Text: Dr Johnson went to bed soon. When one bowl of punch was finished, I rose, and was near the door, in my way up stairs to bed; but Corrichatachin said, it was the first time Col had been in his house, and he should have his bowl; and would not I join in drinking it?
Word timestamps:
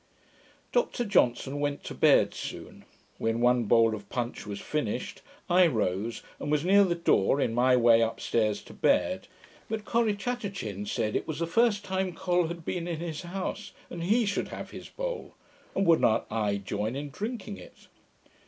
Dr 0.71 1.05
Johnson 1.05 1.59
went 1.59 1.83
to 1.83 1.93
bed 1.93 2.33
soon. 2.33 2.85
When 3.19 3.39
one 3.39 3.65
bowl 3.65 3.93
of 3.93 4.09
punch 4.09 4.47
was 4.47 4.59
finished, 4.59 5.21
I 5.47 5.67
rose, 5.67 6.23
and 6.39 6.51
was 6.51 6.65
near 6.65 6.83
the 6.83 6.95
door, 6.95 7.39
in 7.39 7.53
my 7.53 7.75
way 7.77 8.01
up 8.01 8.19
stairs 8.19 8.63
to 8.63 8.73
bed; 8.73 9.27
but 9.69 9.85
Corrichatachin 9.85 10.87
said, 10.87 11.15
it 11.15 11.27
was 11.27 11.37
the 11.37 11.45
first 11.45 11.83
time 11.85 12.13
Col 12.13 12.47
had 12.47 12.65
been 12.65 12.87
in 12.87 12.99
his 12.99 13.21
house, 13.21 13.73
and 13.91 14.01
he 14.01 14.25
should 14.25 14.47
have 14.47 14.71
his 14.71 14.89
bowl; 14.89 15.35
and 15.75 15.85
would 15.85 16.01
not 16.01 16.25
I 16.31 16.57
join 16.57 16.95
in 16.95 17.11
drinking 17.11 17.57
it? 17.57 17.85